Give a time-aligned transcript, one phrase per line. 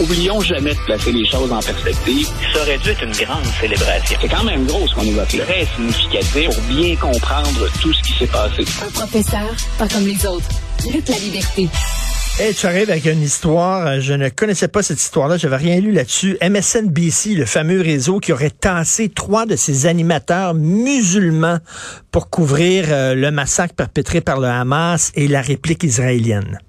[0.00, 2.28] oublions jamais de placer les choses en perspective.
[2.52, 4.18] Ça aurait dû être une grande célébration.
[4.20, 5.44] C'est quand même gros ce qu'on évoque là.
[5.44, 8.64] Très significatif pour bien comprendre tout ce qui s'est passé.
[8.84, 10.48] Un professeur, pas comme les autres.
[10.92, 11.68] Lutte la liberté.
[12.38, 15.92] Hey, tu arrives avec une histoire, je ne connaissais pas cette histoire-là, j'avais rien lu
[15.92, 16.38] là-dessus.
[16.40, 21.58] MSNBC, le fameux réseau qui aurait tassé trois de ses animateurs musulmans
[22.10, 26.60] pour couvrir euh, le massacre perpétré par le Hamas et la réplique israélienne.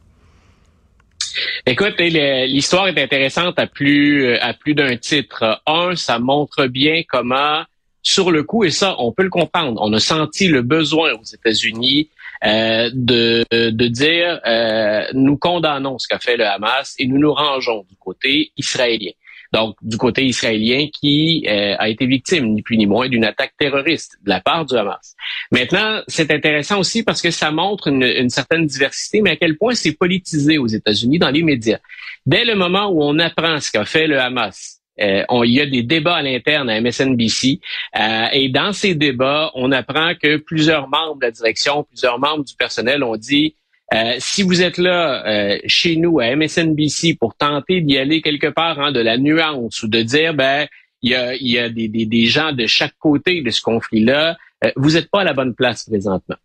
[1.66, 5.62] Écoute, l'histoire est intéressante à plus euh, à plus d'un titre.
[5.66, 7.64] Un, ça montre bien comment,
[8.02, 11.24] sur le coup, et ça, on peut le comprendre, on a senti le besoin aux
[11.24, 12.10] États-Unis
[12.44, 17.34] euh, de, de dire euh, nous condamnons ce qu'a fait le Hamas et nous nous
[17.34, 19.12] rangeons du côté israélien
[19.52, 23.54] donc du côté israélien qui euh, a été victime, ni plus ni moins, d'une attaque
[23.58, 25.16] terroriste de la part du Hamas.
[25.52, 29.76] Maintenant, c'est intéressant aussi parce que ça montre une, certaine diversité, mais à quel point
[29.76, 31.80] c'est politisé aux États-Unis dans les médias.
[32.26, 35.66] Dès le moment où on apprend ce qu'a fait le Hamas, euh, il y a
[35.66, 37.60] des débats à l'interne à MSNBC
[38.00, 42.44] euh, et dans ces débats, on apprend que plusieurs membres de la direction, plusieurs membres
[42.44, 43.56] du personnel ont dit
[43.94, 48.48] euh, si vous êtes là euh, chez nous à MSNBC pour tenter d'y aller quelque
[48.48, 50.68] part hein, de la nuance ou de dire ben
[51.02, 54.38] il y a, y a des, des, des, gens de chaque côté de ce conflit-là,
[54.64, 56.36] euh, vous n'êtes pas à la bonne place présentement.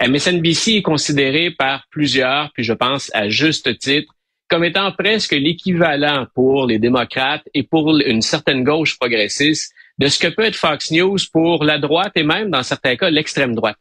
[0.00, 4.12] MSNBC est considéré par plusieurs, puis je pense à juste titre,
[4.48, 10.18] comme étant presque l'équivalent pour les démocrates et pour une certaine gauche progressiste de ce
[10.18, 13.76] que peut être Fox News pour la droite et même, dans certains cas, l'extrême droite.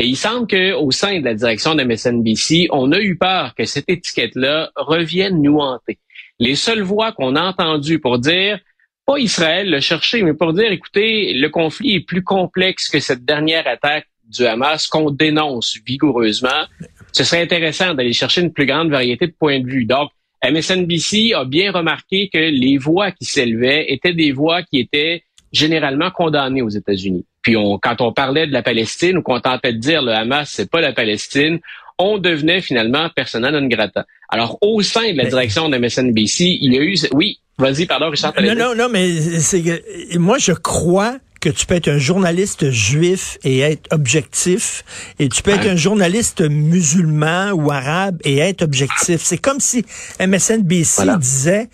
[0.00, 3.66] Et il semble qu'au sein de la direction de MSNBC, on a eu peur que
[3.66, 5.98] cette étiquette-là revienne nous hanter.
[6.38, 8.58] Les seules voix qu'on a entendues pour dire,
[9.04, 13.26] pas Israël le chercher, mais pour dire, écoutez, le conflit est plus complexe que cette
[13.26, 16.64] dernière attaque du Hamas qu'on dénonce vigoureusement.
[17.12, 19.84] Ce serait intéressant d'aller chercher une plus grande variété de points de vue.
[19.84, 20.08] Donc,
[20.42, 26.10] MSNBC a bien remarqué que les voix qui s'élevaient étaient des voix qui étaient généralement
[26.10, 27.26] condamnées aux États-Unis.
[27.50, 30.48] Puis on, quand on parlait de la Palestine ou qu'on tentait de dire le Hamas,
[30.48, 31.58] c'est pas la Palestine,
[31.98, 34.06] on devenait finalement persona non grata.
[34.28, 36.96] Alors, au sein de la direction de MSNBC, il y a eu...
[37.12, 38.34] Oui, vas-y, pardon, Richard.
[38.40, 39.82] Non, non, non, mais c'est
[40.14, 44.84] moi, je crois que tu peux être un journaliste juif et être objectif,
[45.18, 49.22] et tu peux être un journaliste musulman ou arabe et être objectif.
[49.24, 49.84] C'est comme si
[50.20, 51.68] MSNBC disait,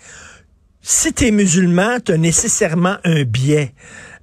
[0.81, 3.73] si tu es musulman, tu as nécessairement un biais.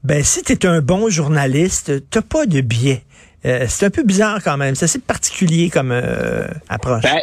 [0.04, 3.02] Ben, si tu un bon journaliste, t'as pas de biais.
[3.46, 4.74] Euh, c'est un peu bizarre quand même.
[4.74, 7.02] C'est assez particulier comme euh, approche.
[7.02, 7.22] Ben,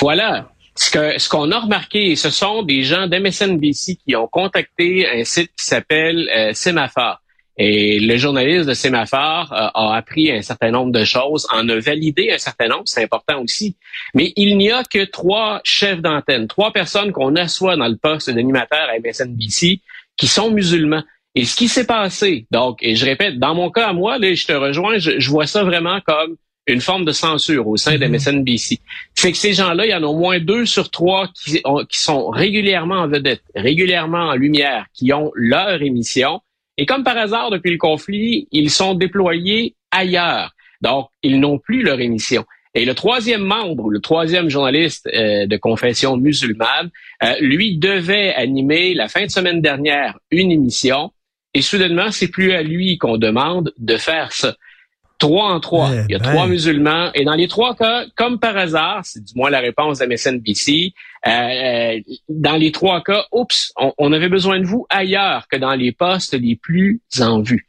[0.00, 0.48] voilà.
[0.74, 5.64] Ce qu'on a remarqué, ce sont des gens d'MSNBC qui ont contacté un site qui
[5.64, 7.20] s'appelle euh, Sémaphore.
[7.60, 11.78] Et le journaliste de Sémaphore euh, a appris un certain nombre de choses, en a
[11.80, 13.76] validé un certain nombre, c'est important aussi.
[14.14, 18.30] Mais il n'y a que trois chefs d'antenne, trois personnes qu'on assoit dans le poste
[18.30, 19.80] d'animateur à MSNBC
[20.16, 21.02] qui sont musulmans.
[21.34, 24.34] Et ce qui s'est passé, donc, et je répète, dans mon cas à moi, là,
[24.34, 28.06] je te rejoins, je, vois ça vraiment comme une forme de censure au sein de
[28.06, 28.74] MSNBC.
[28.74, 28.80] Mm-hmm.
[29.14, 31.98] C'est que ces gens-là, il y en a au moins deux sur trois qui, qui
[31.98, 36.40] sont régulièrement en vedette, régulièrement en lumière, qui ont leur émission.
[36.76, 40.52] Et comme par hasard, depuis le conflit, ils sont déployés ailleurs.
[40.80, 42.44] Donc, ils n'ont plus leur émission.
[42.74, 46.90] Et le troisième membre, le troisième journaliste euh, de confession musulmane,
[47.22, 51.10] euh, lui devait animer la fin de semaine dernière une émission
[51.58, 54.54] et soudainement, c'est plus à lui qu'on demande de faire ça.
[55.18, 55.90] Trois en trois.
[55.92, 57.10] Eh Il y a trois musulmans.
[57.14, 60.92] Et dans les trois cas, comme par hasard, c'est du moins la réponse de MSNBC,
[61.26, 65.74] euh, euh, dans les trois cas, oups, on, avait besoin de vous ailleurs que dans
[65.74, 67.66] les postes les plus en vue.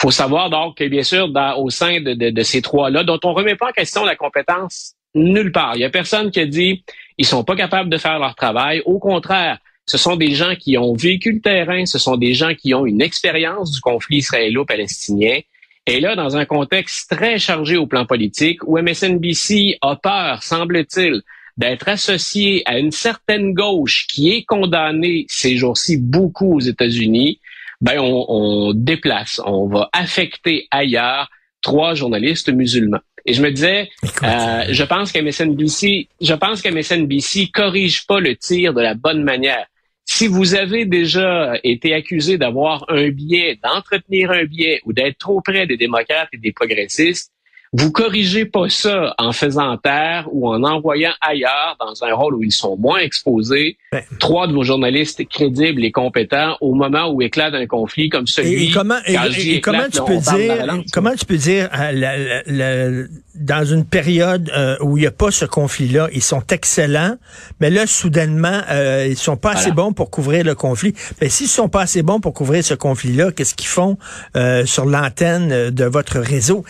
[0.00, 3.18] faut savoir donc que, bien sûr, dans, au sein de, de, de ces trois-là, dont
[3.24, 5.74] on remet pas en question la compétence nulle part.
[5.74, 6.84] Il y a personne qui a dit
[7.18, 8.82] ils sont pas capables de faire leur travail.
[8.84, 9.58] Au contraire,
[9.92, 12.86] ce sont des gens qui ont vécu le terrain, ce sont des gens qui ont
[12.86, 15.40] une expérience du conflit israélo-palestinien.
[15.86, 21.20] Et là, dans un contexte très chargé au plan politique, où MSNBC a peur, semble-t-il,
[21.58, 27.38] d'être associé à une certaine gauche qui est condamnée ces jours-ci beaucoup aux États-Unis,
[27.82, 31.28] ben on, on, déplace, on va affecter ailleurs
[31.60, 33.02] trois journalistes musulmans.
[33.26, 33.90] Et je me disais,
[34.22, 39.66] euh, je pense qu'MSNBC, je pense qu'MSNBC corrige pas le tir de la bonne manière
[40.16, 45.40] si vous avez déjà été accusé d'avoir un biais, d'entretenir un biais ou d'être trop
[45.40, 47.30] près des démocrates et des progressistes,
[47.74, 52.42] Vous corrigez pas ça en faisant taire ou en envoyant ailleurs dans un rôle où
[52.42, 54.02] ils sont moins exposés Ben.
[54.18, 58.64] trois de vos journalistes crédibles et compétents au moment où éclate un conflit comme celui.
[58.64, 61.70] Et, et comment, et- comment tu là, peux dire, comment tu peux dire,
[63.42, 67.16] dans une période euh, où il n'y a pas ce conflit-là, ils sont excellents,
[67.60, 70.94] mais là, soudainement, euh, ils sont pas assez bons pour couvrir le conflit.
[71.20, 73.98] Mais s'ils sont pas assez bons pour couvrir ce conflit-là, qu'est-ce qu'ils font
[74.36, 76.64] euh, sur l'antenne euh, de votre réseau?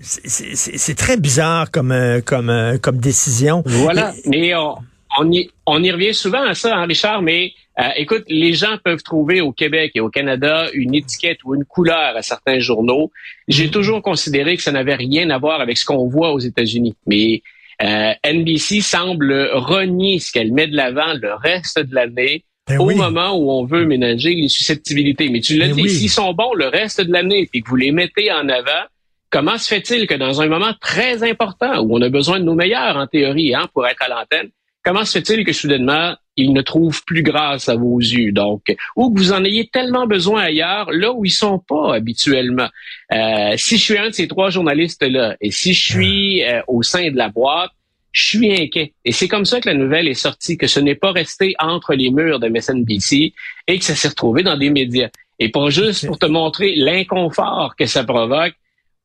[0.00, 1.94] C'est- très bizarre comme,
[2.24, 3.62] comme, comme décision.
[3.66, 4.12] Voilà.
[4.26, 4.76] Mais on,
[5.18, 8.76] on, y, on y revient souvent à ça, hein, Richard, mais euh, écoute, les gens
[8.82, 13.12] peuvent trouver au Québec et au Canada une étiquette ou une couleur à certains journaux.
[13.46, 16.96] J'ai toujours considéré que ça n'avait rien à voir avec ce qu'on voit aux États-Unis.
[17.06, 17.42] Mais
[17.82, 22.86] euh, NBC semble renier ce qu'elle met de l'avant le reste de l'année Ben au
[22.86, 22.96] oui.
[22.96, 25.28] moment où on veut ménager les susceptibilités.
[25.28, 25.90] Mais tu l'as Ben dit, oui.
[25.90, 28.86] s'ils sont bons le reste de l'année et que vous les mettez en avant,
[29.30, 32.54] comment se fait-il que dans un moment très important où on a besoin de nos
[32.54, 34.48] meilleurs en théorie hein, pour être à l'antenne,
[34.88, 38.32] comment se fait-il que soudainement ils ne trouvent plus grâce à vos yeux?
[38.32, 38.62] Donc
[38.96, 42.68] ou que vous en ayez tellement besoin ailleurs là où ils sont pas habituellement.
[43.12, 46.62] Euh, si je suis un de ces trois journalistes là et si je suis euh,
[46.68, 47.70] au sein de la boîte
[48.12, 48.94] je suis inquiet.
[49.04, 51.92] Et c'est comme ça que la nouvelle est sortie, que ce n'est pas resté entre
[51.94, 53.34] les murs de MSNBC
[53.66, 55.10] et que ça s'est retrouvé dans des médias.
[55.38, 58.54] Et pas juste pour te montrer l'inconfort que ça provoque,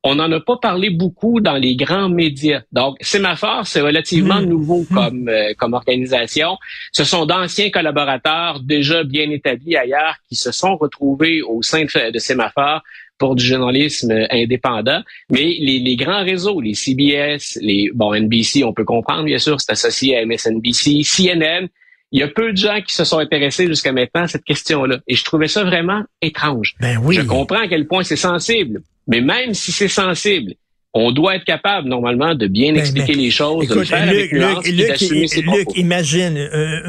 [0.04, 2.60] on n'en a pas parlé beaucoup dans les grands médias.
[2.72, 4.44] Donc, Sémaphore, c'est relativement Mm.
[4.44, 6.58] nouveau comme, euh, comme organisation.
[6.92, 12.10] Ce sont d'anciens collaborateurs déjà bien établis ailleurs qui se sont retrouvés au sein de,
[12.10, 12.82] de Sémaphore
[13.16, 15.00] pour du journalisme indépendant.
[15.30, 19.58] Mais les, les grands réseaux, les CBS, les bon NBC, on peut comprendre bien sûr,
[19.60, 21.68] c'est associé à MSNBC, CNN.
[22.14, 24.98] Il y a peu de gens qui se sont intéressés jusqu'à maintenant à cette question-là.
[25.08, 26.76] Et je trouvais ça vraiment étrange.
[26.78, 27.16] Ben oui.
[27.16, 30.54] Je comprends à quel point c'est sensible, mais même si c'est sensible,
[30.96, 34.02] on doit être capable normalement de bien Ben, expliquer ben, les choses, de le faire
[34.02, 35.72] avec Luc, nuance, Luc, et Luc, d'assumer ses Luc, propos.
[35.74, 36.80] imagine euh,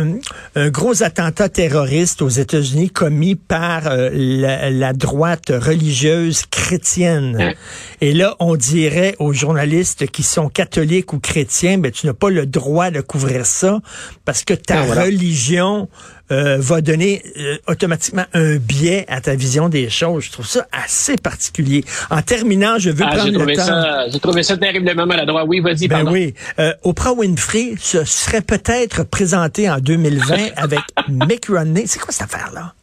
[0.56, 7.38] un, un gros attentat terroriste aux États-Unis commis par euh, la, la droite religieuse chrétienne.
[7.40, 7.54] Hein?
[8.02, 12.30] Et là, on dirait aux journalistes qui sont catholiques ou chrétiens, ben tu n'as pas
[12.30, 13.80] le droit de couvrir ça
[14.24, 15.04] parce que ta Ah, voilà.
[15.06, 15.90] religion
[16.32, 20.26] euh, va donner euh, automatiquement un biais à ta vision des choses.
[20.26, 21.84] Je trouve ça assez particulier.
[22.10, 23.64] En terminant, je veux Ah, prendre le temps.
[23.64, 25.46] ça, j'ai trouvé ça terriblement maladroit.
[25.46, 26.12] Oui, vas-y, Ben pardon.
[26.12, 26.34] oui.
[26.60, 31.84] Euh, Oprah Winfrey se serait peut-être présentée en 2020 avec Mick Romney.
[31.86, 32.74] C'est quoi cette affaire-là?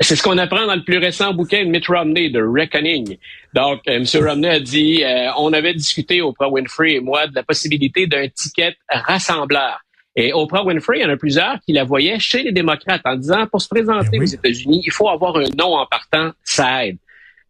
[0.00, 3.18] C'est ce qu'on apprend dans le plus récent bouquin de Mitt Romney, The Reckoning.
[3.54, 4.04] Donc, euh, M.
[4.26, 8.26] Romney a dit, euh, on avait discuté, Oprah Winfrey et moi, de la possibilité d'un
[8.28, 9.80] ticket rassembleur.
[10.14, 13.16] Et Oprah Winfrey, il y en a plusieurs qui la voyaient chez les démocrates en
[13.16, 14.24] disant, pour se présenter Ben oui.
[14.24, 16.98] aux États-Unis, il faut avoir un nom en partant, ça aide.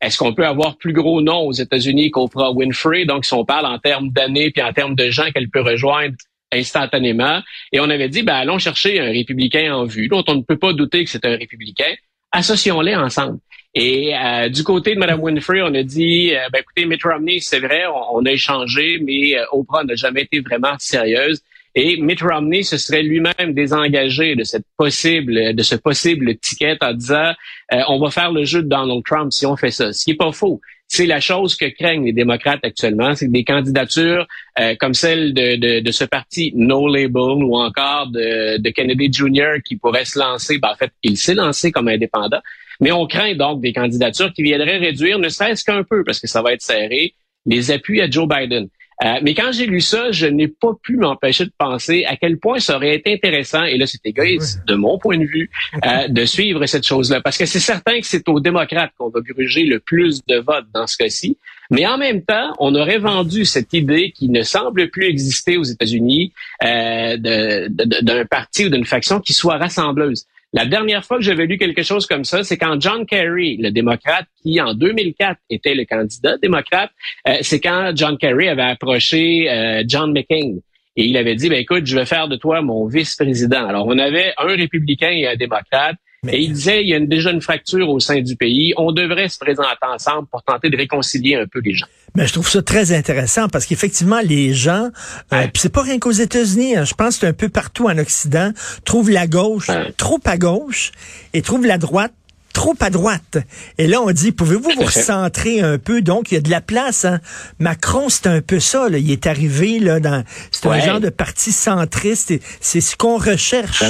[0.01, 3.05] Est-ce qu'on peut avoir plus gros nom aux États-Unis qu'Oprah Winfrey?
[3.05, 6.17] Donc, si on parle en termes d'années puis en termes de gens qu'elle peut rejoindre
[6.53, 7.41] instantanément.
[7.73, 10.59] Et on avait dit, ben, allons chercher un républicain en vue, dont on ne peut
[10.59, 11.95] pas douter que c'est un républicain.
[12.31, 13.39] Associons-les ensemble.
[13.75, 17.39] Et euh, du côté de Mme Winfrey, on a dit, euh, ben, écoutez, Mitt Romney,
[17.41, 21.43] c'est vrai, on, on a échangé, mais euh, Oprah n'a jamais été vraiment sérieuse.
[21.75, 26.93] Et Mitt Romney se serait lui-même désengagé de cette possible, de ce possible ticket en
[26.93, 27.33] disant,
[27.73, 29.93] euh, on va faire le jeu de Donald Trump si on fait ça.
[29.93, 30.61] Ce qui est pas faux.
[30.87, 34.27] C'est la chose que craignent les démocrates actuellement, c'est que des candidatures
[34.61, 39.11] euh, comme celle de, de, de ce parti No Label ou encore de, de Kennedy
[39.11, 39.63] Jr.
[39.65, 42.43] qui pourrait se lancer, ben, en fait, il s'est lancé comme indépendant,
[42.81, 46.27] mais on craint donc des candidatures qui viendraient réduire, ne serait-ce qu'un peu, parce que
[46.27, 47.15] ça va être serré,
[47.47, 48.69] les appuis à Joe Biden.
[49.05, 52.39] Euh, mais quand j'ai lu ça, je n'ai pas pu m'empêcher de penser à quel
[52.39, 55.51] point ça aurait été intéressant, et là c'est égoïste de mon point de vue,
[55.87, 57.21] euh, de suivre cette chose-là.
[57.21, 60.67] Parce que c'est certain que c'est aux démocrates qu'on va gruger le plus de votes
[60.73, 61.37] dans ce cas-ci.
[61.71, 65.63] Mais en même temps, on aurait vendu cette idée qui ne semble plus exister aux
[65.63, 66.33] États-Unis
[66.63, 70.27] euh, d'un parti ou d'une faction qui soit rassembleuse.
[70.55, 73.71] La dernière fois que j'avais lu quelque chose comme ça, c'est quand John Kerry, le
[73.71, 76.91] démocrate qui en 2004 était le candidat démocrate,
[77.27, 80.59] euh, c'est quand John Kerry avait approché euh, John McCain
[80.97, 83.67] et il avait dit, ben écoute, je vais faire de toi mon vice-président.
[83.67, 85.97] Alors on avait un républicain et un démocrate.
[86.25, 88.73] Mais- Et il disait, il y a une- déjà une fracture au sein du pays.
[88.77, 91.87] On devrait se présenter ensemble pour tenter de réconcilier un peu les gens.
[92.15, 94.91] Mais je trouve ça très intéressant parce qu'effectivement, les gens,
[95.33, 97.89] euh, puis c'est pas rien qu'aux États-Unis, hein, je pense que c'est un peu partout
[97.89, 98.53] en Occident,
[98.85, 99.93] trouvent la gauche Ouais.
[99.97, 100.93] trop à gauche
[101.35, 102.13] et trouvent la droite
[102.53, 103.39] trop à droite.
[103.79, 106.03] Et là, on dit, pouvez-vous vous recentrer un peu?
[106.03, 107.05] Donc, il y a de la place.
[107.05, 107.21] Hein?
[107.59, 108.89] Macron, c'est un peu ça.
[108.89, 108.99] Là.
[108.99, 110.25] Il est arrivé là dans...
[110.51, 112.33] C'est un genre de parti centriste.
[112.61, 113.83] C'est ce qu'on recherche.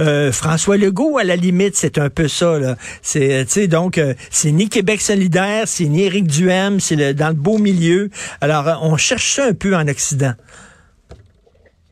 [0.00, 2.58] Euh, François Legault, à la limite, c'est un peu ça.
[3.02, 7.58] C'est, donc, euh, c'est ni Québec solidaire, c'est ni Éric Duhem, c'est dans le beau
[7.58, 8.10] milieu.
[8.40, 10.34] Alors, euh, on cherche ça un peu en Occident.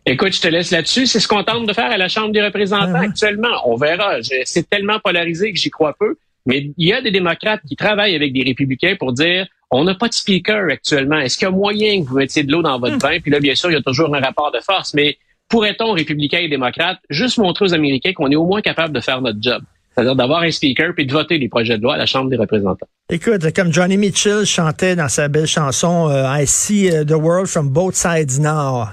[0.07, 1.07] Écoute, je te laisse là-dessus.
[1.07, 3.63] C'est ce qu'on tente de faire à la Chambre des représentants ah actuellement.
[3.65, 4.19] On verra.
[4.45, 6.17] C'est tellement polarisé que j'y crois peu.
[6.47, 9.95] Mais il y a des démocrates qui travaillent avec des républicains pour dire on n'a
[9.95, 11.19] pas de speaker actuellement.
[11.19, 13.19] Est-ce qu'il y a moyen que vous mettiez de l'eau dans votre vin?
[13.19, 14.93] Puis là, bien sûr, il y a toujours un rapport de force.
[14.93, 15.17] Mais
[15.49, 19.23] pourrait-on, républicains et démocrates, juste montrer aux Américains qu'on est au moins capable de faire
[19.23, 19.63] notre job?
[19.95, 22.37] C'est-à-dire d'avoir un speaker puis de voter les projets de loi à la Chambre des
[22.37, 22.87] représentants.
[23.11, 27.47] Écoute, comme Johnny Mitchell chantait dans sa belle chanson euh, I see uh, the world
[27.47, 28.87] from both sides now.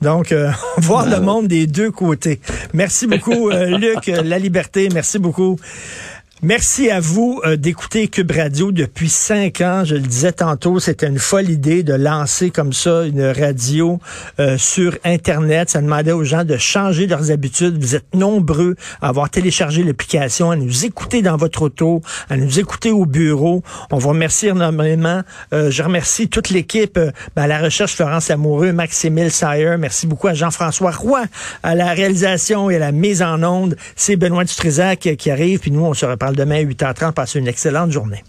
[0.00, 2.40] Donc, euh, voir le monde des deux côtés.
[2.72, 4.88] Merci beaucoup, euh, Luc, La Liberté.
[4.94, 5.58] Merci beaucoup.
[6.40, 9.82] Merci à vous euh, d'écouter Cube Radio depuis cinq ans.
[9.84, 13.98] Je le disais tantôt, c'était une folle idée de lancer comme ça une radio
[14.38, 15.70] euh, sur Internet.
[15.70, 17.82] Ça demandait aux gens de changer leurs habitudes.
[17.82, 22.60] Vous êtes nombreux à avoir téléchargé l'application, à nous écouter dans votre auto, à nous
[22.60, 23.64] écouter au bureau.
[23.90, 25.22] On vous remercie énormément.
[25.52, 27.00] Euh, je remercie toute l'équipe
[27.34, 29.74] ben, à la recherche Florence Amoureux, Maximile Sayer.
[29.76, 31.24] Merci beaucoup à Jean-François Roy
[31.64, 33.76] à la réalisation et à la mise en onde.
[33.96, 37.12] C'est Benoît Dutrisac qui arrive, puis nous, on se reparle demain à 8h30.
[37.12, 38.24] Passez une excellente journée.